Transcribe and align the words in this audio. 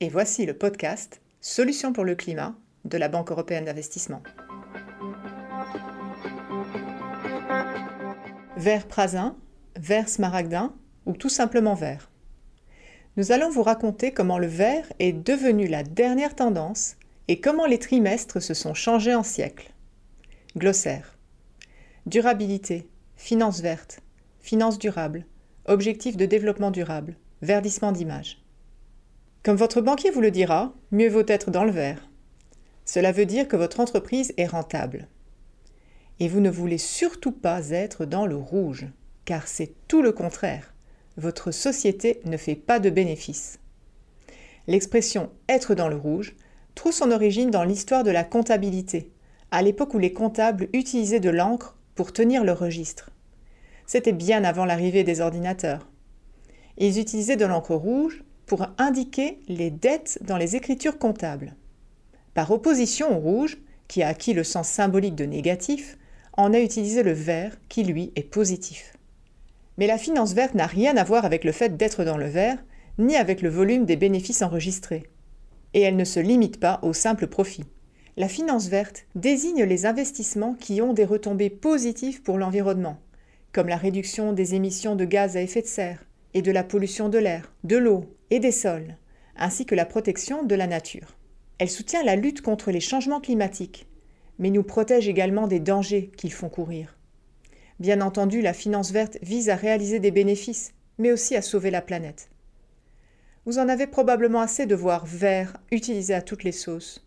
et 0.00 0.08
voici 0.08 0.46
le 0.46 0.54
podcast 0.54 1.20
Solutions 1.42 1.92
pour 1.92 2.04
le 2.04 2.14
climat 2.14 2.54
de 2.86 2.96
la 2.96 3.08
Banque 3.08 3.30
européenne 3.30 3.66
d'investissement. 3.66 4.22
Vert 8.56 8.88
prasin, 8.88 9.36
vert 9.76 10.08
smaragdin 10.08 10.74
ou 11.04 11.12
tout 11.12 11.28
simplement 11.28 11.74
vert. 11.74 12.10
Nous 13.16 13.32
allons 13.32 13.50
vous 13.50 13.62
raconter 13.62 14.12
comment 14.12 14.38
le 14.38 14.46
vert 14.46 14.90
est 14.98 15.12
devenu 15.12 15.66
la 15.66 15.82
dernière 15.82 16.34
tendance 16.34 16.96
et 17.28 17.40
comment 17.40 17.66
les 17.66 17.78
trimestres 17.78 18.40
se 18.40 18.54
sont 18.54 18.74
changés 18.74 19.14
en 19.14 19.22
siècles. 19.22 19.70
Glossaire. 20.56 21.18
Durabilité, 22.06 22.88
finance 23.16 23.60
verte, 23.60 24.00
finance 24.40 24.78
durable, 24.78 25.26
objectifs 25.66 26.16
de 26.16 26.26
développement 26.26 26.70
durable, 26.70 27.16
verdissement 27.42 27.92
d'image. 27.92 28.42
Comme 29.42 29.56
votre 29.56 29.80
banquier 29.80 30.10
vous 30.10 30.20
le 30.20 30.30
dira, 30.30 30.74
mieux 30.90 31.08
vaut 31.08 31.24
être 31.26 31.50
dans 31.50 31.64
le 31.64 31.70
vert. 31.70 32.10
Cela 32.84 33.10
veut 33.10 33.24
dire 33.24 33.48
que 33.48 33.56
votre 33.56 33.80
entreprise 33.80 34.34
est 34.36 34.46
rentable. 34.46 35.08
Et 36.18 36.28
vous 36.28 36.40
ne 36.40 36.50
voulez 36.50 36.76
surtout 36.76 37.32
pas 37.32 37.70
être 37.70 38.04
dans 38.04 38.26
le 38.26 38.36
rouge, 38.36 38.86
car 39.24 39.48
c'est 39.48 39.72
tout 39.88 40.02
le 40.02 40.12
contraire. 40.12 40.74
Votre 41.16 41.52
société 41.52 42.20
ne 42.26 42.36
fait 42.36 42.54
pas 42.54 42.80
de 42.80 42.90
bénéfices. 42.90 43.60
L'expression 44.66 45.30
être 45.48 45.74
dans 45.74 45.88
le 45.88 45.96
rouge 45.96 46.36
trouve 46.74 46.92
son 46.92 47.10
origine 47.10 47.50
dans 47.50 47.64
l'histoire 47.64 48.04
de 48.04 48.10
la 48.10 48.24
comptabilité, 48.24 49.10
à 49.50 49.62
l'époque 49.62 49.94
où 49.94 49.98
les 49.98 50.12
comptables 50.12 50.68
utilisaient 50.74 51.18
de 51.18 51.30
l'encre 51.30 51.78
pour 51.94 52.12
tenir 52.12 52.44
le 52.44 52.52
registre. 52.52 53.10
C'était 53.86 54.12
bien 54.12 54.44
avant 54.44 54.66
l'arrivée 54.66 55.02
des 55.02 55.22
ordinateurs. 55.22 55.88
Ils 56.76 56.98
utilisaient 56.98 57.36
de 57.36 57.46
l'encre 57.46 57.74
rouge 57.74 58.22
pour 58.50 58.66
indiquer 58.78 59.38
les 59.46 59.70
dettes 59.70 60.18
dans 60.22 60.36
les 60.36 60.56
écritures 60.56 60.98
comptables. 60.98 61.54
Par 62.34 62.50
opposition 62.50 63.16
au 63.16 63.20
rouge, 63.20 63.58
qui 63.86 64.02
a 64.02 64.08
acquis 64.08 64.32
le 64.32 64.42
sens 64.42 64.68
symbolique 64.68 65.14
de 65.14 65.24
négatif, 65.24 65.96
on 66.36 66.52
a 66.52 66.58
utilisé 66.58 67.04
le 67.04 67.12
vert 67.12 67.56
qui, 67.68 67.84
lui, 67.84 68.10
est 68.16 68.28
positif. 68.28 68.96
Mais 69.78 69.86
la 69.86 69.98
finance 69.98 70.32
verte 70.32 70.56
n'a 70.56 70.66
rien 70.66 70.96
à 70.96 71.04
voir 71.04 71.24
avec 71.24 71.44
le 71.44 71.52
fait 71.52 71.76
d'être 71.76 72.02
dans 72.02 72.16
le 72.16 72.26
vert, 72.26 72.58
ni 72.98 73.14
avec 73.14 73.40
le 73.40 73.50
volume 73.50 73.84
des 73.84 73.94
bénéfices 73.94 74.42
enregistrés. 74.42 75.04
Et 75.72 75.82
elle 75.82 75.94
ne 75.94 76.02
se 76.02 76.18
limite 76.18 76.58
pas 76.58 76.80
au 76.82 76.92
simple 76.92 77.28
profit. 77.28 77.66
La 78.16 78.26
finance 78.26 78.66
verte 78.66 79.06
désigne 79.14 79.62
les 79.62 79.86
investissements 79.86 80.54
qui 80.54 80.82
ont 80.82 80.92
des 80.92 81.04
retombées 81.04 81.50
positives 81.50 82.22
pour 82.22 82.36
l'environnement, 82.36 82.98
comme 83.52 83.68
la 83.68 83.76
réduction 83.76 84.32
des 84.32 84.56
émissions 84.56 84.96
de 84.96 85.04
gaz 85.04 85.36
à 85.36 85.40
effet 85.40 85.62
de 85.62 85.68
serre 85.68 86.04
et 86.34 86.42
de 86.42 86.50
la 86.50 86.64
pollution 86.64 87.08
de 87.08 87.18
l'air, 87.18 87.52
de 87.62 87.76
l'eau 87.76 88.16
et 88.30 88.40
des 88.40 88.52
sols, 88.52 88.96
ainsi 89.36 89.66
que 89.66 89.74
la 89.74 89.86
protection 89.86 90.42
de 90.42 90.54
la 90.54 90.66
nature. 90.66 91.16
Elle 91.58 91.70
soutient 91.70 92.02
la 92.02 92.16
lutte 92.16 92.42
contre 92.42 92.70
les 92.70 92.80
changements 92.80 93.20
climatiques, 93.20 93.86
mais 94.38 94.50
nous 94.50 94.62
protège 94.62 95.08
également 95.08 95.46
des 95.46 95.60
dangers 95.60 96.10
qu'ils 96.16 96.32
font 96.32 96.48
courir. 96.48 96.96
Bien 97.78 98.00
entendu, 98.00 98.40
la 98.40 98.52
finance 98.52 98.92
verte 98.92 99.18
vise 99.22 99.50
à 99.50 99.56
réaliser 99.56 100.00
des 100.00 100.10
bénéfices, 100.10 100.72
mais 100.98 101.12
aussi 101.12 101.36
à 101.36 101.42
sauver 101.42 101.70
la 101.70 101.82
planète. 101.82 102.30
Vous 103.46 103.58
en 103.58 103.68
avez 103.68 103.86
probablement 103.86 104.40
assez 104.40 104.66
de 104.66 104.74
voir 104.74 105.06
vert 105.06 105.56
utilisé 105.70 106.14
à 106.14 106.22
toutes 106.22 106.44
les 106.44 106.52
sauces, 106.52 107.06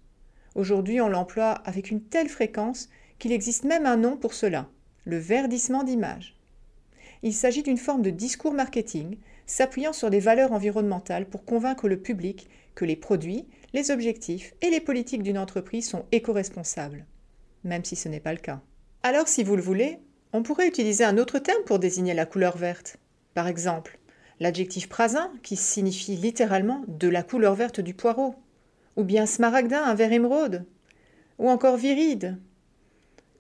Aujourd'hui, 0.56 1.02
on 1.02 1.10
l'emploie 1.10 1.52
avec 1.66 1.90
une 1.90 2.02
telle 2.02 2.30
fréquence 2.30 2.90
qu'il 3.18 3.32
existe 3.32 3.64
même 3.64 3.86
un 3.86 3.98
nom 3.98 4.18
pour 4.18 4.34
cela, 4.34 4.70
le 5.04 5.18
verdissement 5.18 5.84
d'image. 5.84 6.38
Il 7.24 7.34
s'agit 7.34 7.64
d'une 7.64 7.78
forme 7.78 8.04
de 8.04 8.12
discours 8.12 8.54
marketing 8.54 9.18
s'appuyant 9.46 9.94
sur 9.94 10.10
des 10.10 10.20
valeurs 10.20 10.52
environnementales 10.52 11.28
pour 11.28 11.46
convaincre 11.46 11.88
le 11.88 12.00
public 12.00 12.50
que 12.76 12.86
les 12.86 12.96
produits, 12.96 13.46
les 13.74 13.92
objectifs 13.92 14.54
et 14.62 14.70
les 14.70 14.80
politiques 14.80 15.24
d'une 15.24 15.38
entreprise 15.38 15.88
sont 15.88 16.06
éco-responsables, 16.12 17.06
même 17.64 17.84
si 17.84 17.96
ce 17.96 18.10
n'est 18.10 18.20
pas 18.20 18.34
le 18.34 18.40
cas. 18.40 18.62
Alors, 19.04 19.28
si 19.28 19.44
vous 19.44 19.56
le 19.56 19.62
voulez, 19.62 20.00
on 20.32 20.44
pourrait 20.44 20.68
utiliser 20.68 21.04
un 21.04 21.18
autre 21.18 21.40
terme 21.40 21.64
pour 21.66 21.80
désigner 21.80 22.14
la 22.14 22.26
couleur 22.26 22.58
verte. 22.58 22.98
Par 23.34 23.48
exemple, 23.48 24.00
l'adjectif 24.40 24.90
prasin, 24.90 25.32
qui 25.44 25.56
signifie 25.56 26.16
littéralement 26.16 26.84
de 26.88 27.08
la 27.08 27.24
couleur 27.24 27.56
verte 27.56 27.80
du 27.80 27.94
poireau, 27.94 28.36
ou 28.96 29.04
bien 29.04 29.26
smaragdin, 29.26 29.84
un 29.84 29.96
vert 29.96 30.14
émeraude, 30.14 30.66
ou 31.38 31.50
encore 31.50 31.78
viride. 31.78 32.40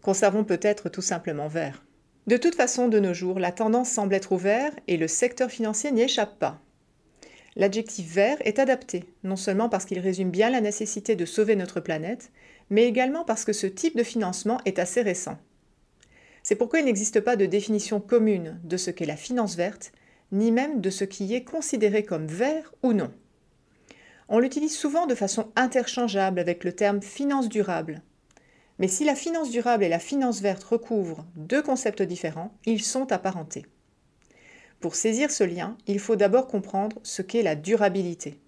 Conservons 0.01 0.43
peut-être 0.43 0.89
tout 0.89 1.01
simplement 1.01 1.47
vert. 1.47 1.83
De 2.25 2.37
toute 2.37 2.55
façon, 2.55 2.87
de 2.87 2.99
nos 2.99 3.13
jours, 3.13 3.37
la 3.37 3.51
tendance 3.51 3.89
semble 3.89 4.13
être 4.13 4.31
au 4.31 4.37
vert 4.37 4.71
et 4.87 4.95
le 4.95 5.09
secteur 5.09 5.51
financier 5.51 5.91
n'y 5.91 6.03
échappe 6.03 6.39
pas. 6.39 6.61
L'adjectif 7.55 8.11
vert 8.13 8.37
est 8.41 8.59
adapté, 8.59 9.03
non 9.23 9.35
seulement 9.35 9.67
parce 9.67 9.85
qu'il 9.85 9.99
résume 9.99 10.31
bien 10.31 10.49
la 10.49 10.61
nécessité 10.61 11.15
de 11.15 11.25
sauver 11.25 11.55
notre 11.55 11.81
planète, 11.81 12.31
mais 12.69 12.85
également 12.85 13.25
parce 13.25 13.43
que 13.43 13.53
ce 13.53 13.67
type 13.67 13.97
de 13.97 14.03
financement 14.03 14.59
est 14.65 14.79
assez 14.79 15.01
récent. 15.01 15.37
C'est 16.43 16.55
pourquoi 16.55 16.79
il 16.79 16.85
n'existe 16.85 17.19
pas 17.19 17.35
de 17.35 17.45
définition 17.45 17.99
commune 17.99 18.59
de 18.63 18.77
ce 18.77 18.89
qu'est 18.89 19.05
la 19.05 19.17
finance 19.17 19.55
verte, 19.55 19.91
ni 20.31 20.51
même 20.51 20.81
de 20.81 20.89
ce 20.89 21.03
qui 21.03 21.33
est 21.35 21.43
considéré 21.43 22.03
comme 22.03 22.25
vert 22.25 22.73
ou 22.83 22.93
non. 22.93 23.11
On 24.29 24.39
l'utilise 24.39 24.75
souvent 24.75 25.07
de 25.07 25.15
façon 25.15 25.51
interchangeable 25.55 26.39
avec 26.39 26.63
le 26.63 26.73
terme 26.73 27.01
finance 27.01 27.49
durable. 27.49 28.01
Mais 28.79 28.87
si 28.87 29.05
la 29.05 29.15
finance 29.15 29.49
durable 29.49 29.83
et 29.83 29.89
la 29.89 29.99
finance 29.99 30.41
verte 30.41 30.63
recouvrent 30.63 31.25
deux 31.35 31.61
concepts 31.61 32.01
différents, 32.01 32.53
ils 32.65 32.81
sont 32.81 33.11
apparentés. 33.11 33.65
Pour 34.79 34.95
saisir 34.95 35.31
ce 35.31 35.43
lien, 35.43 35.77
il 35.87 35.99
faut 35.99 36.15
d'abord 36.15 36.47
comprendre 36.47 36.99
ce 37.03 37.21
qu'est 37.21 37.43
la 37.43 37.55
durabilité. 37.55 38.39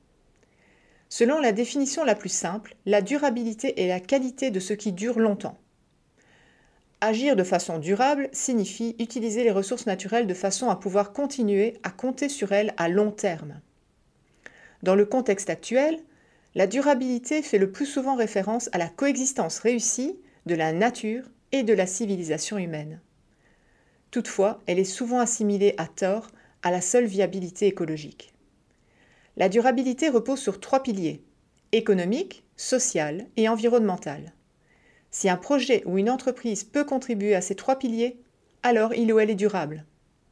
Selon 1.09 1.39
la 1.39 1.51
définition 1.51 2.03
la 2.03 2.15
plus 2.15 2.29
simple, 2.29 2.75
la 2.85 3.01
durabilité 3.01 3.81
est 3.81 3.87
la 3.87 3.99
qualité 3.99 4.51
de 4.51 4.59
ce 4.59 4.73
qui 4.73 4.91
dure 4.91 5.19
longtemps. 5.19 5.57
Agir 6.99 7.35
de 7.35 7.43
façon 7.43 7.77
durable 7.77 8.29
signifie 8.33 8.95
utiliser 8.99 9.43
les 9.43 9.51
ressources 9.51 9.85
naturelles 9.85 10.27
de 10.27 10.33
façon 10.33 10.69
à 10.69 10.75
pouvoir 10.75 11.13
continuer 11.13 11.77
à 11.83 11.91
compter 11.91 12.29
sur 12.29 12.51
elles 12.51 12.73
à 12.77 12.89
long 12.89 13.11
terme. 13.11 13.61
Dans 14.81 14.95
le 14.95 15.05
contexte 15.05 15.49
actuel, 15.49 15.99
la 16.55 16.67
durabilité 16.67 17.41
fait 17.41 17.57
le 17.57 17.71
plus 17.71 17.85
souvent 17.85 18.15
référence 18.15 18.69
à 18.71 18.77
la 18.77 18.87
coexistence 18.87 19.59
réussie 19.59 20.17
de 20.45 20.55
la 20.55 20.71
nature 20.73 21.25
et 21.51 21.63
de 21.63 21.73
la 21.73 21.85
civilisation 21.85 22.57
humaine. 22.57 23.01
Toutefois, 24.09 24.61
elle 24.65 24.79
est 24.79 24.85
souvent 24.85 25.19
assimilée 25.19 25.75
à 25.77 25.87
tort 25.87 26.29
à 26.63 26.71
la 26.71 26.81
seule 26.81 27.05
viabilité 27.05 27.67
écologique. 27.67 28.33
La 29.37 29.49
durabilité 29.49 30.09
repose 30.09 30.39
sur 30.39 30.59
trois 30.59 30.81
piliers 30.81 31.21
économique, 31.71 32.45
social 32.55 33.27
et 33.35 33.49
environnemental. 33.49 34.33
Si 35.11 35.29
un 35.29 35.35
projet 35.35 35.83
ou 35.85 35.97
une 35.97 36.09
entreprise 36.09 36.63
peut 36.63 36.85
contribuer 36.85 37.35
à 37.35 37.41
ces 37.41 37.55
trois 37.55 37.77
piliers, 37.77 38.21
alors 38.63 38.93
il 38.93 39.11
ou 39.11 39.19
elle 39.19 39.29
est 39.29 39.35
durable. 39.35 39.85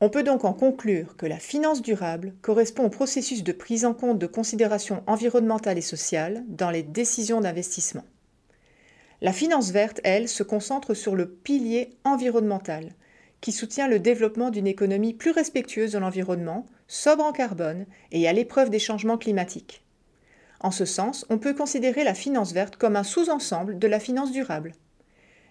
On 0.03 0.09
peut 0.09 0.23
donc 0.23 0.43
en 0.43 0.51
conclure 0.51 1.15
que 1.15 1.25
la 1.25 1.39
finance 1.39 1.81
durable 1.81 2.33
correspond 2.41 2.83
au 2.83 2.89
processus 2.89 3.41
de 3.41 3.53
prise 3.53 3.85
en 3.85 3.93
compte 3.93 4.19
de 4.19 4.27
considérations 4.27 5.01
environnementales 5.07 5.77
et 5.77 5.81
sociales 5.81 6.43
dans 6.49 6.71
les 6.71 6.83
décisions 6.83 7.39
d'investissement. 7.39 8.03
La 9.21 9.31
finance 9.31 9.71
verte, 9.71 10.01
elle, 10.03 10.27
se 10.27 10.43
concentre 10.43 10.93
sur 10.93 11.15
le 11.15 11.29
pilier 11.29 11.95
environnemental, 12.03 12.89
qui 13.39 13.53
soutient 13.53 13.87
le 13.87 13.97
développement 13.97 14.49
d'une 14.49 14.67
économie 14.67 15.13
plus 15.13 15.31
respectueuse 15.31 15.93
de 15.93 15.99
l'environnement, 15.99 16.65
sobre 16.89 17.23
en 17.23 17.31
carbone 17.31 17.85
et 18.11 18.27
à 18.27 18.33
l'épreuve 18.33 18.69
des 18.69 18.79
changements 18.79 19.17
climatiques. 19.17 19.85
En 20.59 20.71
ce 20.71 20.83
sens, 20.83 21.25
on 21.29 21.37
peut 21.37 21.53
considérer 21.53 22.03
la 22.03 22.13
finance 22.13 22.51
verte 22.51 22.75
comme 22.75 22.97
un 22.97 23.03
sous-ensemble 23.03 23.79
de 23.79 23.87
la 23.87 24.01
finance 24.01 24.33
durable. 24.33 24.73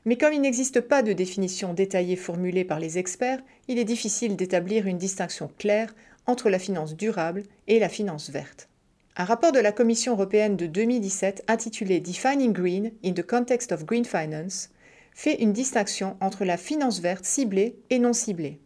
Mais 0.04 0.16
comme 0.16 0.32
il 0.32 0.40
n'existe 0.40 0.80
pas 0.80 1.02
de 1.02 1.12
définition 1.12 1.74
détaillée 1.74 2.16
formulée 2.16 2.64
par 2.64 2.80
les 2.80 2.98
experts, 2.98 3.40
il 3.68 3.78
est 3.78 3.84
difficile 3.84 4.36
d'établir 4.36 4.86
une 4.86 4.98
distinction 4.98 5.50
claire 5.58 5.94
entre 6.26 6.50
la 6.50 6.58
finance 6.58 6.96
durable 6.96 7.44
et 7.68 7.78
la 7.78 7.88
finance 7.88 8.30
verte. 8.30 8.68
Un 9.16 9.24
rapport 9.24 9.52
de 9.52 9.60
la 9.60 9.72
Commission 9.72 10.12
européenne 10.12 10.56
de 10.56 10.66
2017 10.66 11.44
intitulé 11.46 12.00
Defining 12.00 12.52
Green 12.52 12.92
in 13.04 13.12
the 13.12 13.26
Context 13.26 13.70
of 13.72 13.84
Green 13.84 14.04
Finance 14.04 14.70
fait 15.12 15.42
une 15.42 15.52
distinction 15.52 16.16
entre 16.20 16.44
la 16.44 16.56
finance 16.56 17.00
verte 17.00 17.24
ciblée 17.24 17.76
et 17.90 17.98
non 17.98 18.14
ciblée. 18.14 18.58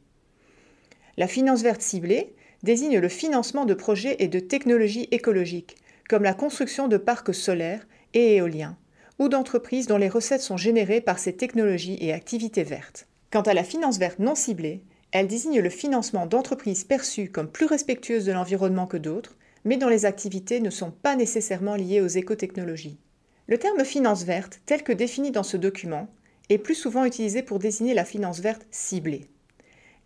La 1.16 1.26
finance 1.26 1.62
verte 1.62 1.82
ciblée 1.82 2.34
désigne 2.62 2.98
le 2.98 3.08
financement 3.08 3.64
de 3.64 3.74
projets 3.74 4.16
et 4.20 4.28
de 4.28 4.38
technologies 4.38 5.08
écologiques, 5.10 5.76
comme 6.08 6.22
la 6.22 6.34
construction 6.34 6.88
de 6.88 6.96
parcs 6.96 7.34
solaires 7.34 7.86
et 8.14 8.36
éoliens, 8.36 8.76
ou 9.18 9.28
d'entreprises 9.28 9.86
dont 9.86 9.96
les 9.96 10.08
recettes 10.08 10.42
sont 10.42 10.56
générées 10.56 11.00
par 11.00 11.18
ces 11.18 11.34
technologies 11.34 11.98
et 12.00 12.12
activités 12.12 12.64
vertes. 12.64 13.06
Quant 13.30 13.42
à 13.42 13.54
la 13.54 13.64
finance 13.64 13.98
verte 13.98 14.18
non 14.18 14.34
ciblée, 14.34 14.82
elle 15.12 15.28
désigne 15.28 15.60
le 15.60 15.70
financement 15.70 16.26
d'entreprises 16.26 16.84
perçues 16.84 17.30
comme 17.30 17.50
plus 17.50 17.66
respectueuses 17.66 18.26
de 18.26 18.32
l'environnement 18.32 18.86
que 18.86 18.96
d'autres, 18.96 19.36
mais 19.64 19.76
dont 19.76 19.88
les 19.88 20.04
activités 20.04 20.60
ne 20.60 20.70
sont 20.70 20.90
pas 20.90 21.16
nécessairement 21.16 21.74
liées 21.74 22.00
aux 22.00 22.06
écotechnologies. 22.06 22.98
Le 23.48 23.58
terme 23.58 23.84
finance 23.84 24.24
verte, 24.24 24.60
tel 24.66 24.82
que 24.82 24.92
défini 24.92 25.30
dans 25.30 25.42
ce 25.42 25.56
document, 25.56 26.08
est 26.48 26.58
plus 26.58 26.74
souvent 26.74 27.04
utilisé 27.04 27.42
pour 27.42 27.58
désigner 27.58 27.94
la 27.94 28.04
finance 28.04 28.40
verte 28.40 28.66
ciblée. 28.70 29.26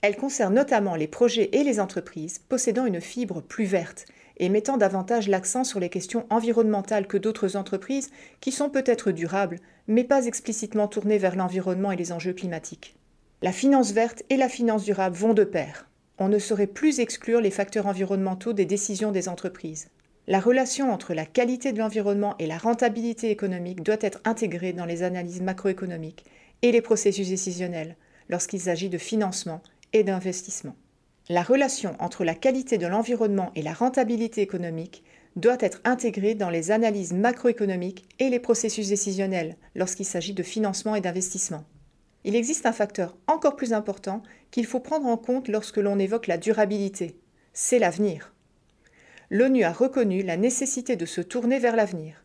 Elle 0.03 0.17
concerne 0.17 0.55
notamment 0.55 0.97
les 0.97 1.09
projets 1.09 1.51
et 1.53 1.63
les 1.63 1.81
entreprises 1.81 2.39
possédant 2.39 2.87
une 2.87 3.01
fibre 3.01 3.43
plus 3.43 3.67
verte 3.67 4.07
et 4.37 4.49
mettant 4.49 4.77
davantage 4.77 5.29
l'accent 5.29 5.65
sur 5.65 5.81
les 5.81 5.89
questions 5.89 6.27
environnementales 6.31 7.07
que 7.07 7.17
d'autres 7.17 7.57
entreprises 7.57 8.11
qui 8.41 8.53
sont 8.53 8.71
peut-être 8.71 9.13
durables, 9.13 9.61
mais 9.87 10.05
pas 10.05 10.27
explicitement 10.27 10.89
tournées 10.89 11.19
vers 11.19 11.37
l'environnement 11.37 11.93
et 11.93 11.97
les 11.97 12.13
enjeux 12.13 12.33
climatiques. 12.33 12.97
La 13.43 13.53
finance 13.53 13.93
verte 13.93 14.23
et 14.29 14.37
la 14.37 14.49
finance 14.49 14.85
durable 14.85 15.17
vont 15.17 15.35
de 15.35 15.45
pair. 15.45 15.89
On 16.19 16.29
ne 16.29 16.39
saurait 16.39 16.67
plus 16.67 17.01
exclure 17.01 17.41
les 17.41 17.51
facteurs 17.51 17.87
environnementaux 17.87 18.53
des 18.53 18.67
décisions 18.67 19.13
des 19.13 19.29
entreprises. 19.29 19.89
La 20.27 20.39
relation 20.39 20.93
entre 20.93 21.15
la 21.15 21.25
qualité 21.25 21.73
de 21.73 21.79
l'environnement 21.79 22.35
et 22.39 22.47
la 22.47 22.59
rentabilité 22.59 23.31
économique 23.31 23.83
doit 23.83 23.97
être 24.01 24.21
intégrée 24.25 24.73
dans 24.73 24.85
les 24.85 25.03
analyses 25.03 25.41
macroéconomiques 25.41 26.25
et 26.63 26.73
les 26.73 26.83
processus 26.83 27.31
décisionnels 27.31 27.97
lorsqu'il 28.29 28.61
s'agit 28.61 28.91
de 28.91 28.99
financement 28.99 29.63
et 29.93 30.05
d'investissement. 30.05 30.77
La 31.31 31.45
relation 31.45 31.95
entre 32.01 32.25
la 32.25 32.35
qualité 32.35 32.77
de 32.77 32.89
l'environnement 32.89 33.53
et 33.55 33.63
la 33.63 33.73
rentabilité 33.73 34.41
économique 34.41 35.05
doit 35.37 35.59
être 35.61 35.81
intégrée 35.85 36.35
dans 36.35 36.51
les 36.51 36.73
analyses 36.73 37.13
macroéconomiques 37.13 38.05
et 38.19 38.31
les 38.31 38.41
processus 38.41 38.89
décisionnels 38.89 39.57
lorsqu'il 39.77 40.07
s'agit 40.07 40.33
de 40.33 40.43
financement 40.43 40.97
et 40.97 41.01
d'investissement. 41.01 41.63
Il 42.25 42.35
existe 42.35 42.67
un 42.67 42.73
facteur 42.73 43.17
encore 43.29 43.55
plus 43.55 43.73
important 43.73 44.25
qu'il 44.51 44.67
faut 44.67 44.81
prendre 44.81 45.07
en 45.07 45.17
compte 45.17 45.47
lorsque 45.47 45.77
l'on 45.77 46.01
évoque 46.01 46.27
la 46.27 46.37
durabilité. 46.37 47.17
C'est 47.53 47.79
l'avenir. 47.79 48.35
L'ONU 49.31 49.63
a 49.63 49.73
reconnu 49.73 50.25
la 50.25 50.37
nécessité 50.37 50.97
de 50.97 51.07
se 51.07 51.21
tourner 51.21 51.61
vers 51.61 51.77
l'avenir. 51.77 52.25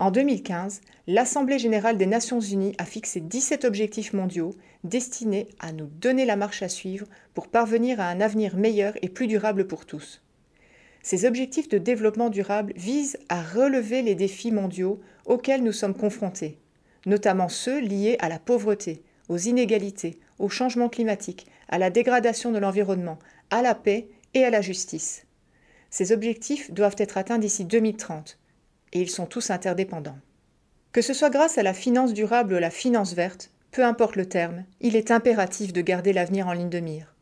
En 0.00 0.12
2015, 0.12 0.80
l'Assemblée 1.08 1.58
générale 1.58 1.96
des 1.96 2.06
Nations 2.06 2.38
unies 2.38 2.74
a 2.78 2.84
fixé 2.84 3.18
17 3.18 3.64
objectifs 3.64 4.12
mondiaux 4.12 4.54
destinés 4.84 5.48
à 5.58 5.72
nous 5.72 5.86
donner 5.86 6.24
la 6.24 6.36
marche 6.36 6.62
à 6.62 6.68
suivre 6.68 7.08
pour 7.34 7.48
parvenir 7.48 7.98
à 7.98 8.08
un 8.08 8.20
avenir 8.20 8.56
meilleur 8.56 8.94
et 9.02 9.08
plus 9.08 9.26
durable 9.26 9.66
pour 9.66 9.86
tous. 9.86 10.22
Ces 11.02 11.24
objectifs 11.24 11.68
de 11.68 11.78
développement 11.78 12.30
durable 12.30 12.74
visent 12.76 13.18
à 13.28 13.42
relever 13.42 14.02
les 14.02 14.14
défis 14.14 14.52
mondiaux 14.52 15.00
auxquels 15.26 15.64
nous 15.64 15.72
sommes 15.72 15.96
confrontés, 15.96 16.58
notamment 17.04 17.48
ceux 17.48 17.80
liés 17.80 18.18
à 18.20 18.28
la 18.28 18.38
pauvreté, 18.38 19.02
aux 19.28 19.38
inégalités, 19.38 20.20
au 20.38 20.48
changement 20.48 20.88
climatique, 20.88 21.48
à 21.68 21.78
la 21.78 21.90
dégradation 21.90 22.52
de 22.52 22.58
l'environnement, 22.58 23.18
à 23.50 23.62
la 23.62 23.74
paix 23.74 24.06
et 24.34 24.44
à 24.44 24.50
la 24.50 24.60
justice. 24.60 25.26
Ces 25.90 26.12
objectifs 26.12 26.70
doivent 26.70 26.96
être 26.98 27.18
atteints 27.18 27.38
d'ici 27.38 27.64
2030 27.64 28.38
et 28.92 29.00
ils 29.00 29.10
sont 29.10 29.26
tous 29.26 29.50
interdépendants. 29.50 30.18
Que 30.92 31.02
ce 31.02 31.12
soit 31.12 31.30
grâce 31.30 31.58
à 31.58 31.62
la 31.62 31.74
finance 31.74 32.12
durable 32.12 32.54
ou 32.54 32.56
à 32.56 32.60
la 32.60 32.70
finance 32.70 33.14
verte, 33.14 33.50
peu 33.70 33.84
importe 33.84 34.16
le 34.16 34.26
terme, 34.26 34.64
il 34.80 34.96
est 34.96 35.10
impératif 35.10 35.72
de 35.72 35.80
garder 35.80 36.12
l'avenir 36.12 36.48
en 36.48 36.52
ligne 36.52 36.70
de 36.70 36.80
mire. 36.80 37.14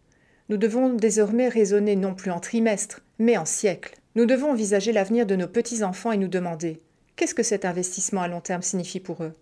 Nous 0.49 0.57
devons 0.57 0.91
désormais 0.91 1.49
raisonner 1.49 1.97
non 1.97 2.15
plus 2.15 2.31
en 2.31 2.39
trimestres, 2.39 3.03
mais 3.19 3.37
en 3.37 3.45
siècles. 3.45 3.97
Nous 4.15 4.27
devons 4.27 4.53
envisager 4.53 4.93
l'avenir 4.93 5.27
de 5.27 5.35
nos 5.35 5.49
petits-enfants 5.49 6.13
et 6.13 6.17
nous 6.17 6.29
demander 6.29 6.81
qu'est-ce 7.17 7.35
que 7.35 7.43
cet 7.43 7.65
investissement 7.65 8.23
à 8.23 8.29
long 8.29 8.41
terme 8.41 8.63
signifie 8.63 9.01
pour 9.01 9.25
eux? 9.25 9.35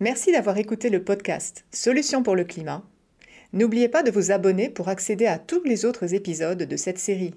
Merci 0.00 0.30
d'avoir 0.30 0.58
écouté 0.58 0.90
le 0.90 1.02
podcast 1.02 1.64
Solutions 1.72 2.22
pour 2.22 2.36
le 2.36 2.44
climat. 2.44 2.84
N'oubliez 3.52 3.88
pas 3.88 4.02
de 4.02 4.10
vous 4.10 4.30
abonner 4.30 4.68
pour 4.68 4.88
accéder 4.88 5.26
à 5.26 5.38
tous 5.38 5.64
les 5.64 5.86
autres 5.86 6.14
épisodes 6.14 6.62
de 6.62 6.76
cette 6.76 6.98
série. 6.98 7.34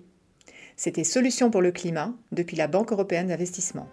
C'était 0.75 1.03
Solutions 1.03 1.51
pour 1.51 1.62
le 1.62 1.71
climat 1.71 2.13
depuis 2.31 2.57
la 2.57 2.68
Banque 2.68 2.91
européenne 2.91 3.27
d'investissement. 3.27 3.88